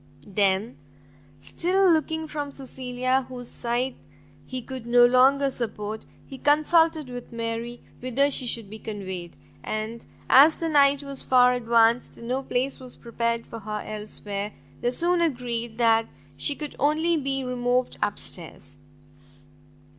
[0.25, 0.79] Then,
[1.39, 3.95] still looking from Cecilia, whose sight
[4.47, 10.03] he could no longer support, he consulted with Mary whither she should be conveyed: and,
[10.27, 14.89] as the night was far advanced, and no place was prepared for her elsewhere, they
[14.89, 18.79] soon agreed that she could only be removed up stairs.